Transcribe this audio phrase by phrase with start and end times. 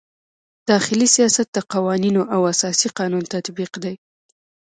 [0.69, 3.95] داخلي سیاست د قوانینو او اساسي قانون تطبیق دی.